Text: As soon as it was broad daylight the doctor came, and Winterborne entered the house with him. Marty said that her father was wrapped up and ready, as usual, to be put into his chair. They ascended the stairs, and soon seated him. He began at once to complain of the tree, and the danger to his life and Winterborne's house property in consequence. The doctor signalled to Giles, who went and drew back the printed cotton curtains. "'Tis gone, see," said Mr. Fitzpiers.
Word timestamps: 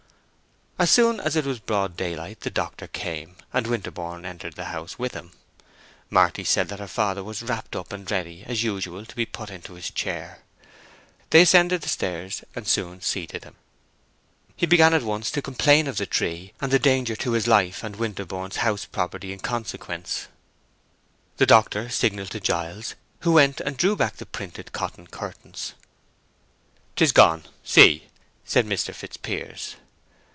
As 0.79 0.89
soon 0.89 1.19
as 1.19 1.35
it 1.35 1.45
was 1.45 1.59
broad 1.59 1.95
daylight 1.95 2.39
the 2.39 2.49
doctor 2.49 2.87
came, 2.87 3.35
and 3.53 3.67
Winterborne 3.67 4.25
entered 4.25 4.55
the 4.55 4.65
house 4.73 4.97
with 4.97 5.13
him. 5.13 5.31
Marty 6.09 6.43
said 6.43 6.69
that 6.69 6.79
her 6.79 6.87
father 6.87 7.23
was 7.23 7.43
wrapped 7.43 7.75
up 7.75 7.93
and 7.93 8.09
ready, 8.09 8.43
as 8.47 8.63
usual, 8.63 9.05
to 9.05 9.15
be 9.15 9.27
put 9.27 9.51
into 9.51 9.75
his 9.75 9.91
chair. 9.91 10.39
They 11.29 11.43
ascended 11.43 11.81
the 11.81 11.87
stairs, 11.87 12.43
and 12.55 12.67
soon 12.67 12.99
seated 13.01 13.43
him. 13.43 13.57
He 14.55 14.65
began 14.65 14.91
at 14.95 15.03
once 15.03 15.29
to 15.31 15.41
complain 15.43 15.85
of 15.85 15.97
the 15.97 16.07
tree, 16.07 16.53
and 16.59 16.71
the 16.71 16.79
danger 16.79 17.15
to 17.15 17.33
his 17.33 17.45
life 17.45 17.83
and 17.83 17.97
Winterborne's 17.97 18.55
house 18.65 18.85
property 18.85 19.31
in 19.31 19.37
consequence. 19.39 20.29
The 21.37 21.45
doctor 21.45 21.89
signalled 21.89 22.31
to 22.31 22.39
Giles, 22.39 22.95
who 23.19 23.33
went 23.33 23.61
and 23.61 23.77
drew 23.77 23.95
back 23.95 24.15
the 24.15 24.25
printed 24.25 24.71
cotton 24.71 25.05
curtains. 25.05 25.75
"'Tis 26.95 27.11
gone, 27.11 27.43
see," 27.63 28.07
said 28.43 28.65
Mr. 28.65 28.95
Fitzpiers. 28.95 29.75